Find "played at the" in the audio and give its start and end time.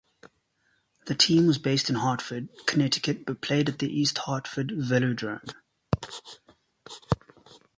3.39-3.87